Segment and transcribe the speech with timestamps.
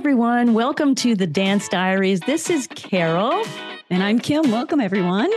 [0.00, 0.54] everyone.
[0.54, 2.20] Welcome to the Dance Diaries.
[2.20, 3.44] This is Carole.
[3.90, 4.50] And I'm Kim.
[4.50, 5.30] Welcome, everyone.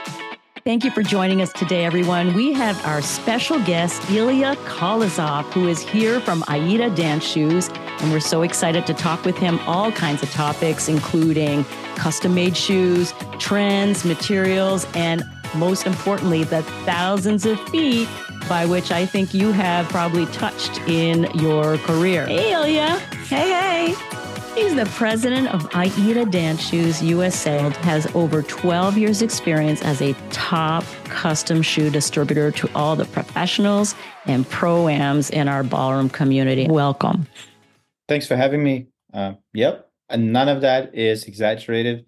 [0.64, 2.34] Thank you for joining us today, everyone.
[2.34, 7.70] We have our special guest, Ilia Kolosov, who is here from Aida Dance Shoes.
[8.00, 11.66] And we're so excited to talk with him all kinds of topics, including
[11.98, 15.24] custom made shoes, trends, materials, and
[15.56, 18.08] most importantly, the thousands of feet
[18.48, 22.28] by which I think you have probably touched in your career.
[22.28, 22.98] Hey, Ilia.
[23.28, 24.23] Hey, hey.
[24.56, 30.14] He's the president of Aida Dance Shoes USA, has over 12 years experience as a
[30.30, 33.96] top custom shoe distributor to all the professionals
[34.28, 36.68] and pro-ams in our ballroom community.
[36.70, 37.26] Welcome.
[38.08, 38.90] Thanks for having me.
[39.12, 39.90] Uh, yep.
[40.08, 42.06] And none of that is exaggerated.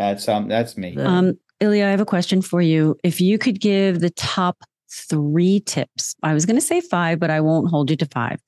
[0.00, 0.96] That's um that's me.
[0.96, 2.96] Um, Ilia, I have a question for you.
[3.04, 7.30] If you could give the top three tips, I was going to say five, but
[7.30, 8.40] I won't hold you to five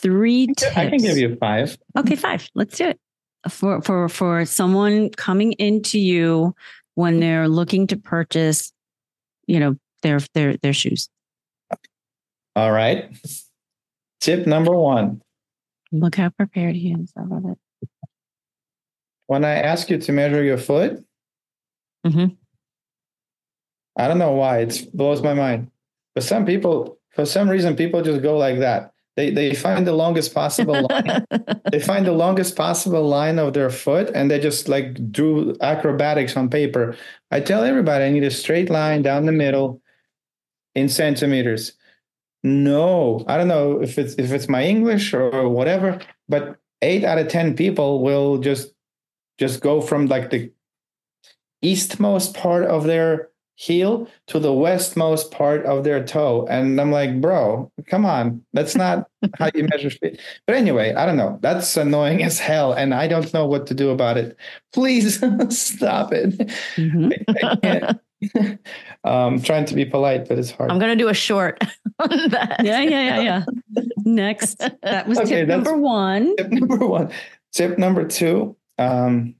[0.00, 0.76] three tips.
[0.76, 1.76] I can give you five.
[1.96, 2.48] Okay, five.
[2.54, 3.00] Let's do it.
[3.48, 6.54] For for for someone coming into you
[6.94, 8.72] when they're looking to purchase,
[9.46, 11.08] you know, their their their shoes.
[12.56, 13.16] All right.
[14.20, 15.22] Tip number one.
[15.92, 17.12] Look how prepared he is.
[17.16, 17.88] I love it.
[19.28, 21.04] When I ask you to measure your foot,
[22.04, 22.34] mm-hmm.
[23.96, 25.70] I don't know why it blows my mind.
[26.14, 28.92] But some people, for some reason, people just go like that.
[29.18, 31.26] They they find the longest possible line.
[31.72, 36.36] they find the longest possible line of their foot and they just like do acrobatics
[36.36, 36.96] on paper.
[37.32, 39.82] I tell everybody I need a straight line down the middle
[40.76, 41.72] in centimeters.
[42.44, 47.18] No, I don't know if it's if it's my English or whatever, but eight out
[47.18, 48.72] of ten people will just
[49.36, 50.52] just go from like the
[51.60, 56.46] eastmost part of their heel to the westmost part of their toe.
[56.48, 58.40] And I'm like, bro, come on.
[58.52, 60.20] That's not how you measure speed.
[60.46, 61.40] But anyway, I don't know.
[61.42, 62.72] That's annoying as hell.
[62.72, 64.36] And I don't know what to do about it.
[64.72, 65.16] Please
[65.48, 66.38] stop it.
[66.76, 67.10] Mm-hmm.
[67.28, 68.60] I, I can't.
[69.04, 70.70] um, trying to be polite, but it's hard.
[70.70, 71.60] I'm going to do a short
[71.98, 72.60] on that.
[72.62, 73.82] Yeah, yeah, yeah, yeah.
[74.04, 76.36] Next, that was okay, tip number one.
[76.36, 77.10] Tip number one.
[77.52, 78.56] Tip number two.
[78.78, 79.34] Um,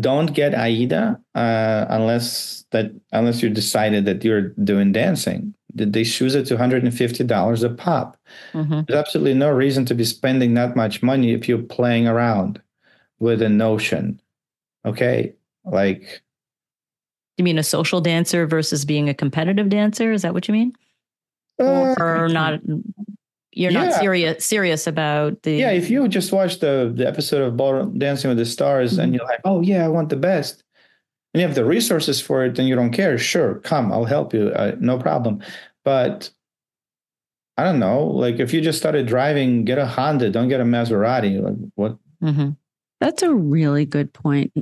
[0.00, 5.54] don't get AIDA uh, unless that unless you decided that you're doing dancing.
[5.74, 8.16] Did they shoes are two hundred and fifty dollars a pop.
[8.52, 8.82] Mm-hmm.
[8.86, 12.60] There's absolutely no reason to be spending that much money if you're playing around
[13.18, 14.20] with a notion.
[14.84, 16.22] Okay, like
[17.38, 20.12] you mean a social dancer versus being a competitive dancer?
[20.12, 20.72] Is that what you mean?
[21.60, 22.60] Uh, or not
[23.52, 23.84] you're yeah.
[23.84, 27.98] not serious serious about the yeah if you just watch the the episode of ballroom
[27.98, 29.02] dancing with the stars mm-hmm.
[29.02, 30.64] and you're like oh yeah i want the best
[31.34, 34.32] and you have the resources for it and you don't care sure come i'll help
[34.32, 35.42] you uh, no problem
[35.84, 36.30] but
[37.56, 40.64] i don't know like if you just started driving get a honda don't get a
[40.64, 42.50] maserati like what mm-hmm.
[43.00, 44.52] that's a really good point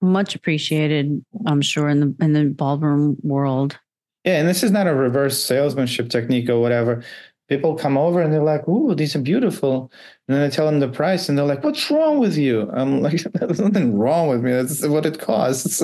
[0.00, 3.78] much appreciated i'm sure in the in the ballroom world
[4.24, 7.02] yeah and this is not a reverse salesmanship technique or whatever
[7.48, 9.90] people come over and they're like, "Ooh, these are beautiful,"
[10.26, 13.02] and then I tell them the price, and they're like, "What's wrong with you?" I'm
[13.02, 14.52] like, "There's nothing wrong with me.
[14.52, 15.82] That's what it costs."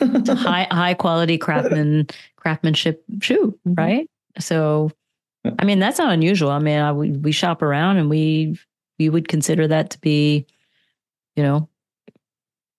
[0.00, 3.74] it's a high high quality craftsman craftsmanship shoe, mm-hmm.
[3.74, 4.10] right?
[4.38, 4.90] So,
[5.58, 6.50] I mean, that's not unusual.
[6.50, 8.58] I mean, I, we we shop around and we
[8.98, 10.46] we would consider that to be,
[11.36, 11.68] you know.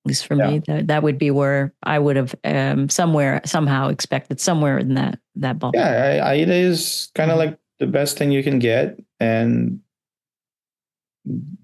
[0.03, 0.51] At least for yeah.
[0.51, 4.93] me, that, that would be where I would have um, somewhere somehow expected somewhere in
[4.93, 5.71] that that ball.
[5.73, 7.49] Yeah, I, Aida is kind of mm-hmm.
[7.49, 9.79] like the best thing you can get and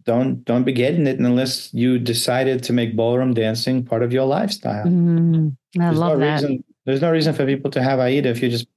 [0.03, 4.25] don't don't be getting it unless you decided to make ballroom dancing part of your
[4.25, 4.85] lifestyle.
[4.85, 6.41] Mm, I there's love no that.
[6.41, 8.67] Reason, there's no reason for people to have AIDA if you're just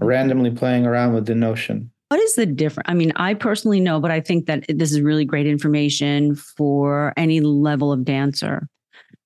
[0.00, 1.90] randomly playing around with the notion.
[2.08, 2.88] What is the difference?
[2.88, 7.12] I mean, I personally know, but I think that this is really great information for
[7.16, 8.68] any level of dancer.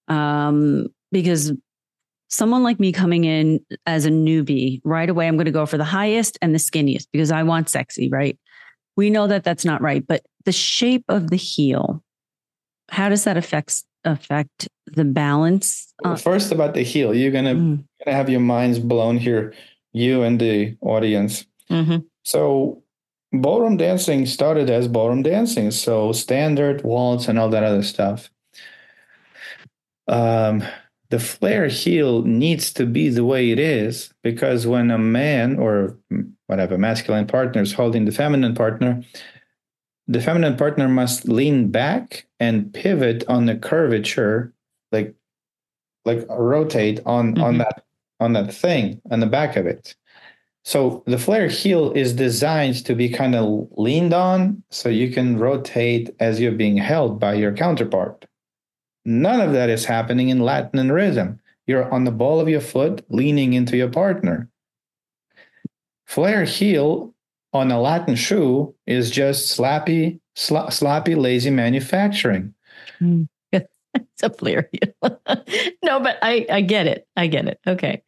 [0.09, 1.53] Um, because
[2.29, 5.79] someone like me coming in as a newbie, right away, I'm going to go for
[5.79, 8.39] the highest and the skinniest because I want sexy, right?
[8.97, 12.03] We know that that's not right, but the shape of the heel,
[12.89, 15.93] how does that affect affect the balance?
[16.03, 17.84] Well, first, about the heel, you're gonna mm.
[18.05, 19.53] gonna have your minds blown here,
[19.93, 21.45] you and the audience.
[21.71, 21.99] Mm-hmm.
[22.25, 22.83] So,
[23.33, 28.31] ballroom dancing started as ballroom dancing, so standard waltz and all that other stuff.
[30.09, 30.63] Um,
[31.11, 35.97] the flare heel needs to be the way it is because when a man or
[36.47, 39.03] whatever masculine partner is holding the feminine partner,
[40.09, 44.53] the feminine partner must lean back and pivot on the curvature,
[44.93, 45.15] like
[46.05, 47.45] like rotate on mm-hmm.
[47.45, 47.85] on that
[48.21, 49.95] on that thing on the back of it.
[50.65, 55.39] So the flare heel is designed to be kind of leaned on so you can
[55.39, 58.27] rotate as you're being held by your counterpart.
[59.07, 61.39] None of that is happening in Latin and rhythm.
[61.69, 64.51] You're on the ball of your foot, leaning into your partner.
[66.07, 67.15] Flare heel
[67.53, 72.53] on a Latin shoe is just slappy, sla- sloppy, lazy manufacturing.
[73.01, 73.29] Mm.
[73.53, 74.93] it's a flare heel.
[75.85, 77.07] no, but I, I get it.
[77.17, 77.61] I get it.
[77.65, 78.03] Okay.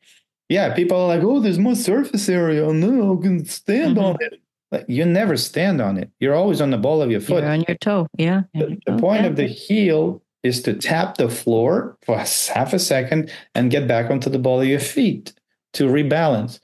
[0.48, 2.64] Yeah, people are like, oh, there's more surface area.
[2.64, 4.04] Oh, no, I can stand mm-hmm.
[4.04, 4.84] on it.
[4.88, 6.10] You never stand on it.
[6.18, 7.44] You're always on the ball of your foot.
[7.44, 8.08] You're on your toe.
[8.18, 8.42] Yeah.
[8.54, 12.16] The, the point of the heel is to tap the floor for
[12.54, 15.32] half a second and get back onto the ball of your feet
[15.74, 16.60] to rebalance.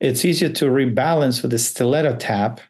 [0.00, 2.60] It's easier to rebalance with a stiletto tap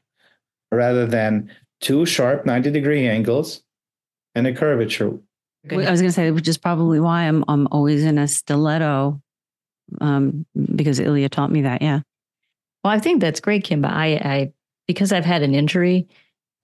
[0.71, 1.51] rather than
[1.81, 3.63] two sharp 90 degree angles
[4.35, 5.19] and a curvature.
[5.71, 9.21] I was going to say, which is probably why I'm I'm always in a stiletto,
[10.01, 10.45] um,
[10.75, 11.83] because Ilia taught me that.
[11.83, 12.01] Yeah.
[12.83, 13.87] Well, I think that's great, Kimba.
[13.87, 14.53] I, I
[14.89, 16.09] because I've had an injury,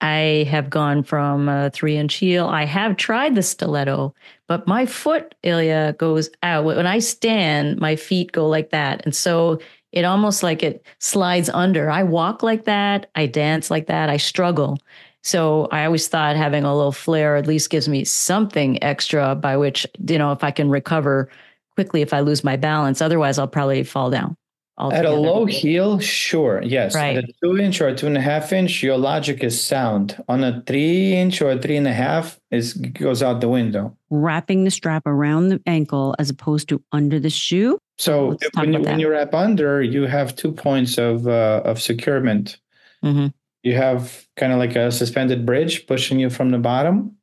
[0.01, 2.47] I have gone from a three inch heel.
[2.47, 4.13] I have tried the stiletto,
[4.47, 6.65] but my foot, Ilia, goes out.
[6.65, 9.03] When I stand, my feet go like that.
[9.05, 9.59] And so
[9.91, 11.89] it almost like it slides under.
[11.89, 13.09] I walk like that.
[13.15, 14.09] I dance like that.
[14.09, 14.77] I struggle.
[15.23, 19.57] So I always thought having a little flare at least gives me something extra by
[19.57, 21.29] which, you know, if I can recover
[21.75, 23.01] quickly if I lose my balance.
[23.01, 24.35] Otherwise, I'll probably fall down.
[24.79, 26.95] At a low heel, sure, yes.
[26.95, 27.17] Right.
[27.17, 30.23] At a two inch or two and a half inch, your logic is sound.
[30.29, 33.97] On a three inch or three and a half, is goes out the window.
[34.09, 37.77] Wrapping the strap around the ankle as opposed to under the shoe.
[37.97, 42.57] So when you, when you wrap under, you have two points of uh, of securement.
[43.03, 43.27] Mm-hmm.
[43.63, 47.17] You have kind of like a suspended bridge pushing you from the bottom,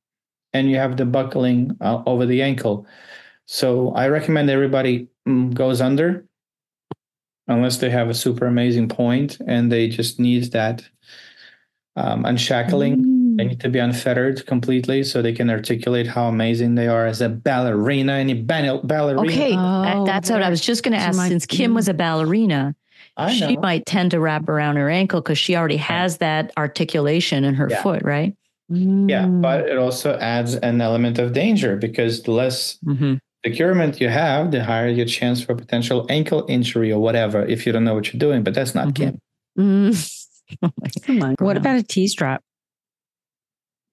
[0.52, 2.86] and you have the buckling uh, over the ankle.
[3.46, 6.26] So I recommend everybody mm, goes under
[7.48, 10.84] unless they have a super amazing point and they just need that
[11.96, 12.96] um, unshackling.
[12.96, 13.36] Mm.
[13.36, 17.20] They need to be unfettered completely so they can articulate how amazing they are as
[17.20, 18.14] a ballerina.
[18.14, 19.32] Any ball- ballerina?
[19.32, 21.20] Okay, oh, that's what I was just going to ask.
[21.20, 22.74] Since Kim was a ballerina,
[23.30, 27.54] she might tend to wrap around her ankle because she already has that articulation in
[27.54, 27.82] her yeah.
[27.82, 28.34] foot, right?
[28.70, 29.08] Mm.
[29.08, 33.16] Yeah, but it also adds an element of danger because the less mm-hmm
[33.46, 37.72] securement you have, the higher your chance for potential ankle injury or whatever if you
[37.72, 38.42] don't know what you're doing.
[38.42, 39.16] But that's not mm-hmm.
[39.58, 39.92] Kim.
[40.48, 41.40] Mm.
[41.40, 42.40] what about a T strap?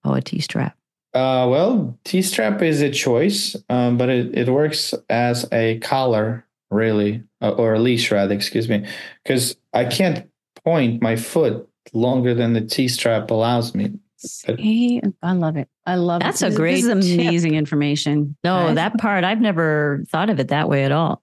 [0.04, 0.78] Oh, a T strap.
[1.16, 6.46] Uh, well, T strap is a choice, um, but it, it works as a collar,
[6.70, 8.86] really, uh, or a leash, rather, excuse me,
[9.24, 10.30] because I can't
[10.64, 13.94] point my foot longer than the T strap allows me.
[14.26, 15.68] See, I love it.
[15.86, 16.54] I love That's it.
[16.54, 17.58] a great this is amazing tip.
[17.58, 18.36] information.
[18.44, 21.22] No, that part I've never thought of it that way at all.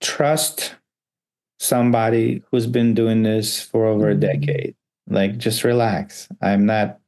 [0.00, 0.74] Trust
[1.58, 4.20] somebody who's been doing this for over a mm-hmm.
[4.20, 4.74] decade.
[5.08, 6.28] Like just relax.
[6.40, 6.98] I'm not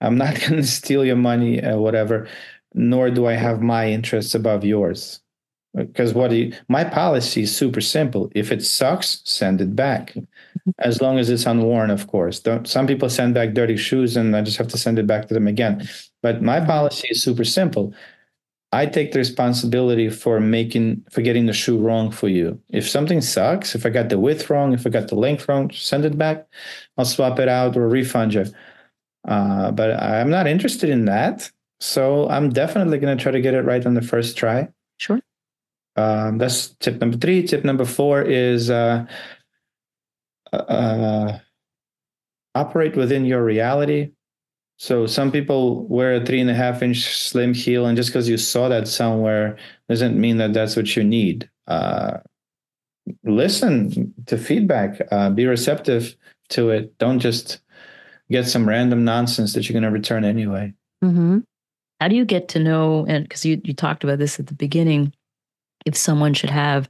[0.00, 2.28] I'm not going to steal your money or whatever,
[2.74, 5.20] nor do I have my interests above yours.
[5.74, 8.30] Because what you, my policy is super simple.
[8.34, 10.14] If it sucks, send it back
[10.78, 12.40] as long as it's unworn, of course.
[12.40, 15.28] Don't, some people send back dirty shoes and I just have to send it back
[15.28, 15.88] to them again.
[16.22, 17.94] But my policy is super simple.
[18.70, 22.60] I take the responsibility for making for getting the shoe wrong for you.
[22.68, 25.70] If something sucks, if I got the width wrong, if I got the length wrong,
[25.70, 26.46] send it back.
[26.98, 28.44] I'll swap it out or refund you.
[29.26, 31.50] Uh, but I'm not interested in that.
[31.80, 34.68] So I'm definitely going to try to get it right on the first try.
[35.98, 37.42] Um, that's tip number three.
[37.42, 39.04] Tip number four is uh,
[40.52, 41.38] uh,
[42.54, 44.12] operate within your reality.
[44.76, 48.28] So some people wear a three and a half inch slim heel, and just because
[48.28, 51.50] you saw that somewhere doesn't mean that that's what you need.
[51.66, 52.18] Uh,
[53.24, 55.00] listen to feedback.
[55.10, 56.14] Uh, be receptive
[56.50, 56.96] to it.
[56.98, 57.58] Don't just
[58.30, 60.72] get some random nonsense that you're going to return anyway.
[61.02, 61.38] Mm-hmm.
[62.00, 63.04] How do you get to know?
[63.08, 65.12] And because you you talked about this at the beginning,
[65.88, 66.88] if someone should have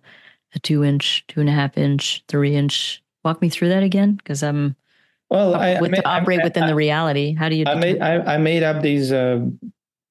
[0.54, 4.12] a two inch, two and a half inch, three inch walk me through that again?
[4.16, 4.76] Because I'm
[5.30, 7.34] well, I, with, I made, operate I, within the reality.
[7.34, 7.64] How do you?
[7.66, 9.40] I made I, I, made up these uh,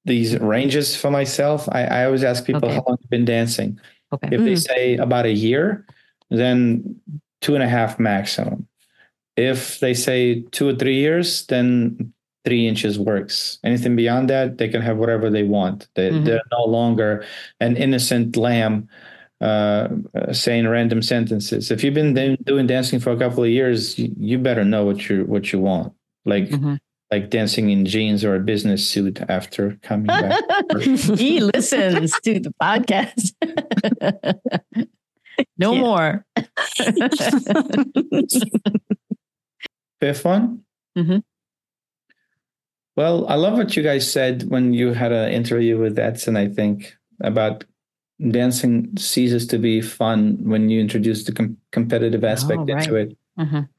[0.05, 1.67] these ranges for myself.
[1.71, 2.75] I, I always ask people okay.
[2.75, 3.79] how long you've been dancing.
[4.13, 4.29] Okay.
[4.31, 4.45] If mm.
[4.45, 5.85] they say about a year,
[6.29, 6.99] then
[7.41, 8.67] two and a half maximum.
[9.35, 12.13] If they say two or three years, then
[12.47, 13.59] three inches works.
[13.65, 15.89] Anything beyond that, they can have whatever they want.
[15.95, 16.23] They, mm-hmm.
[16.23, 17.25] They're no longer
[17.59, 18.87] an innocent lamb
[19.41, 19.89] uh,
[20.31, 21.71] saying random sentences.
[21.71, 25.09] If you've been doing dancing for a couple of years, you, you better know what
[25.09, 25.91] you what you want.
[26.25, 26.75] Like mm-hmm.
[27.11, 30.41] like dancing in jeans or a business suit after coming back.
[30.79, 33.33] he listens to the podcast.
[35.57, 36.25] no more.
[39.99, 40.63] Fifth one.
[40.97, 41.23] Mhm.
[42.97, 46.35] Well, I love what you guys said when you had an interview with Edson.
[46.35, 47.63] I think about
[48.31, 52.83] dancing ceases to be fun when you introduce the com- competitive aspect Oh, right.
[52.83, 53.17] into it.
[53.39, 53.69] Mhm.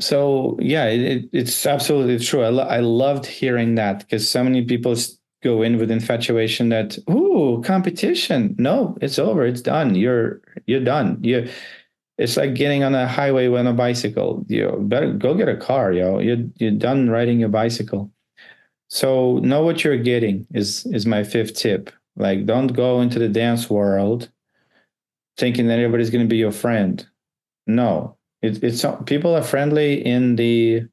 [0.00, 2.42] So yeah, it, it, it's absolutely true.
[2.42, 4.94] I, lo- I loved hearing that because so many people
[5.42, 8.54] go in with infatuation that ooh competition.
[8.58, 9.44] No, it's over.
[9.44, 9.94] It's done.
[9.94, 11.18] You're you're done.
[11.22, 11.48] You.
[12.18, 14.44] It's like getting on a highway on a bicycle.
[14.48, 16.18] You better go get a car, yo.
[16.20, 18.10] You're you're done riding your bicycle.
[18.88, 21.90] So know what you're getting is is my fifth tip.
[22.16, 24.30] Like don't go into the dance world
[25.36, 27.06] thinking that everybody's going to be your friend.
[27.66, 30.86] No, it, it's people are friendly in the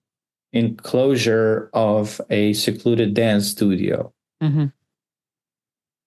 [0.52, 4.14] enclosure of a secluded dance studio.
[4.42, 4.74] Mhm.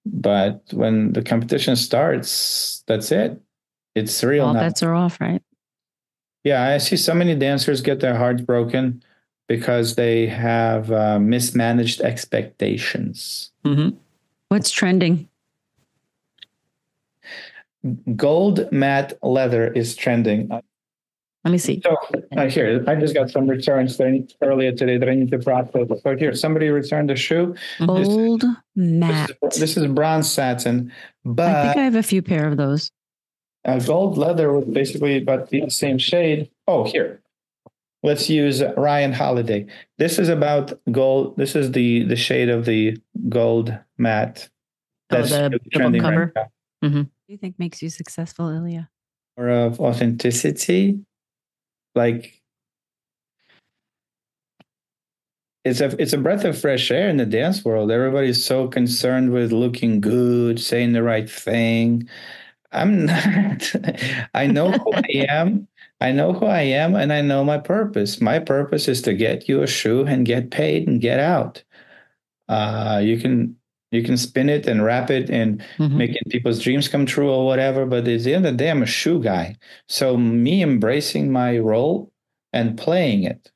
[0.05, 3.41] But when the competition starts, that's it.
[3.95, 4.61] It's real All now.
[4.61, 5.41] bets are off, right?
[6.43, 9.03] Yeah, I see so many dancers get their hearts broken
[9.47, 13.51] because they have uh, mismanaged expectations.
[13.65, 13.95] Mhm.
[14.49, 15.27] What's trending?
[18.15, 20.49] Gold matte leather is trending.
[20.49, 21.81] Let me see.
[21.81, 21.95] So
[22.35, 25.31] uh, here, I just got some returns that I need, earlier today that I need
[25.31, 25.87] to process.
[26.03, 27.55] So here, somebody returned a shoe.
[27.85, 29.31] Gold This matte.
[29.43, 30.91] is, this is bronze satin,
[31.23, 32.91] but I think I have a few pair of those.
[33.63, 36.49] uh, gold leather was basically about the same shade.
[36.67, 37.21] Oh, here.
[38.03, 39.65] Let's use Ryan Holiday.
[39.97, 41.35] This is about gold.
[41.37, 42.97] This is the the shade of the
[43.29, 44.49] gold matte.
[45.09, 46.33] Oh, the- really the book trending right cover?
[46.35, 46.51] now.
[46.83, 46.97] Mm-hmm.
[46.99, 48.89] What do you think makes you successful, Ilia?
[49.35, 50.99] Or of authenticity,
[51.95, 52.41] like
[55.63, 57.91] it's a it's a breath of fresh air in the dance world.
[57.91, 62.07] Everybody's so concerned with looking good, saying the right thing.
[62.71, 63.73] I'm not.
[64.33, 65.67] I know who I am.
[65.99, 68.21] I know who I am, and I know my purpose.
[68.21, 71.63] My purpose is to get you a shoe and get paid and get out.
[72.47, 73.55] Uh, you can
[73.91, 75.95] you can spin it and wrap it and Mhm.
[75.95, 77.85] making people's dreams come true or whatever.
[77.85, 79.55] But at the end of the day, I'm a shoe guy.
[79.87, 82.11] So me embracing my role
[82.51, 83.49] and playing it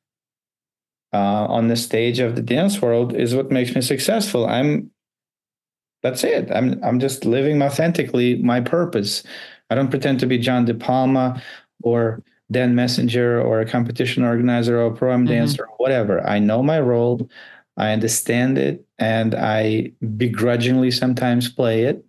[1.14, 4.46] uh, on the stage of the dance world is what makes me successful.
[4.48, 4.90] I'm
[6.02, 6.50] that's it.
[6.52, 9.24] I'm I'm just living authentically my purpose.
[9.70, 11.42] I don't pretend to be John De Palma
[11.84, 12.22] or
[12.52, 15.30] Dan Messenger or a competition organizer or a pro am Mhm.
[15.30, 16.26] dancer or whatever.
[16.28, 17.30] I know my role.
[17.78, 22.04] I understand it and I begrudgingly sometimes play it.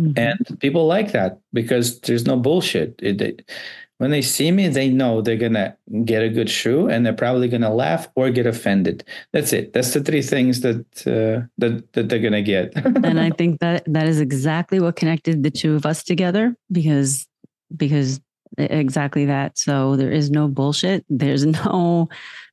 [0.00, 0.16] Mhm.
[0.18, 2.94] And people like that because there's no bullshit.
[3.02, 3.50] It, it-
[3.98, 5.74] when they see me, they know they're gonna
[6.04, 9.02] get a good shoe, and they're probably gonna laugh or get offended.
[9.32, 9.72] That's it.
[9.72, 12.74] That's the three things that uh, that that they're gonna get.
[12.76, 17.26] and I think that that is exactly what connected the two of us together because
[17.74, 18.20] because
[18.58, 19.58] exactly that.
[19.58, 21.04] So there is no bullshit.
[21.10, 22.08] There's no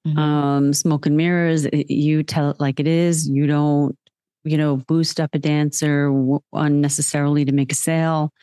[0.05, 0.17] Mhm.
[0.17, 1.65] um, smoke and mirrors.
[1.71, 3.27] You tell it like it is.
[3.29, 3.97] You don't
[4.43, 6.11] you know boost up a dancer
[6.51, 8.33] unnecessarily to make a sale.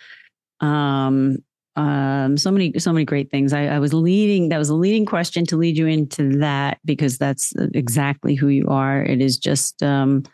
[0.61, 1.39] Um,
[1.77, 3.53] um, so many so many great things.
[3.53, 4.49] I, I was leading.
[4.49, 8.67] That was a leading question to lead you into that because that's exactly who you
[8.69, 9.03] are.
[9.03, 10.25] It is just um,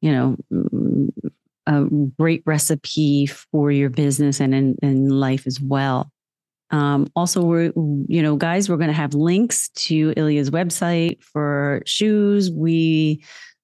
[0.00, 1.08] you know mm,
[1.66, 1.84] a
[2.18, 6.10] great recipe for your business and in, in life as well.
[6.70, 7.72] Um, also, we're
[8.08, 12.50] you know, guys, we're going to have links to Ilia's website for shoes.
[12.50, 13.22] We,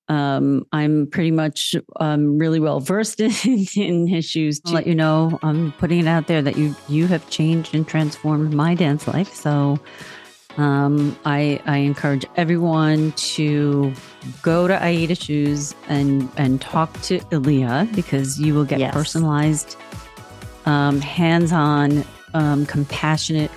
[0.09, 4.61] um, I'm pretty much um, really well versed in, in his shoes.
[4.61, 7.87] To let you know, I'm putting it out there that you you have changed and
[7.89, 9.33] transformed my dance life.
[9.35, 9.81] So,
[10.59, 13.93] um, I I encourage everyone to
[14.43, 18.93] go to Aida Shoes and and talk to Ilia because you will get Yes.
[18.93, 19.77] personalized,
[20.67, 23.51] um, hands-on, um, compassionate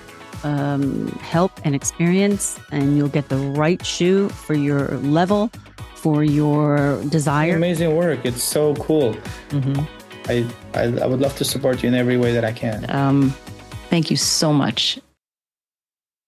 [0.44, 5.50] um, help and experience, and you'll get the right shoe for your level,
[5.94, 7.56] for your desire.
[7.56, 8.20] Amazing work.
[8.24, 9.14] It's so cool.
[9.50, 9.86] Mhm.
[10.28, 12.84] I, I I would love to support you in every way that I can.
[12.90, 13.34] Um,
[13.90, 14.98] thank you so much.